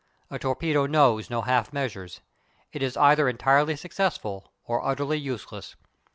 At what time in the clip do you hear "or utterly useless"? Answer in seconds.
4.65-5.75